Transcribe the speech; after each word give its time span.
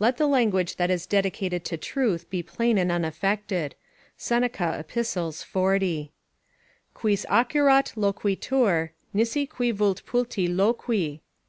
["Let 0.00 0.16
the 0.16 0.26
language 0.26 0.74
that 0.78 0.90
is 0.90 1.06
dedicated 1.06 1.64
to 1.66 1.76
truth 1.76 2.28
be 2.28 2.42
plain 2.42 2.76
and 2.76 2.90
unaffected. 2.90 3.76
Seneca, 4.16 4.74
Ep. 4.78 4.90
40.] 4.90 6.12
"Quis 6.92 7.24
accurat 7.30 7.92
loquitur, 7.96 8.90
nisi 9.14 9.46
qui 9.46 9.70
vult 9.70 10.04
putide 10.04 10.48
loqui?" 10.56 11.20